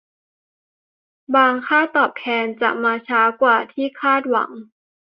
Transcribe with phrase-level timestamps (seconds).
[1.35, 4.51] บางค่าตอบแทนจะมาช้ากว่าที่คาดหวัง